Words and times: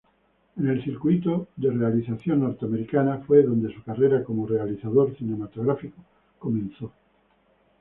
En 0.57 0.67
el 0.67 0.83
circuito 0.83 1.49
de 1.55 1.69
realización 1.69 2.39
norteamericana, 2.39 3.19
fue 3.19 3.43
donde 3.43 3.71
su 3.71 3.83
carrera 3.83 4.23
como 4.23 4.47
realizador 4.47 5.15
cinematográfico 5.15 6.03
comenzó. 6.39 6.91